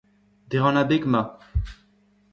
dre 0.49 0.59
an 0.69 0.79
abeg 0.81 1.03
ma 1.11 1.21